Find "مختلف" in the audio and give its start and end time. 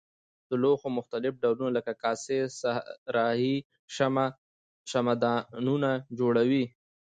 0.97-1.33